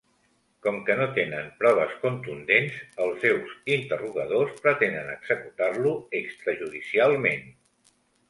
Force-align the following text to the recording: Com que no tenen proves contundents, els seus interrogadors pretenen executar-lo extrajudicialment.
Com 0.67 0.77
que 0.85 0.93
no 0.99 1.03
tenen 1.17 1.49
proves 1.59 1.91
contundents, 2.05 2.79
els 3.03 3.19
seus 3.25 3.53
interrogadors 3.75 4.57
pretenen 4.65 5.13
executar-lo 5.19 5.93
extrajudicialment. 6.23 7.47